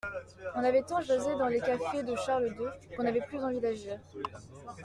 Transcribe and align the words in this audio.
On 0.55 0.63
avait 0.63 0.81
tant 0.81 0.99
jasé 0.99 1.29
dans 1.37 1.45
les 1.47 1.59
cafés 1.59 2.01
de 2.01 2.15
Charles 2.15 2.55
deux, 2.57 2.71
qu'on 2.97 3.03
n'avait 3.03 3.21
plus 3.21 3.37
envie 3.37 3.59
d'agir. 3.59 3.99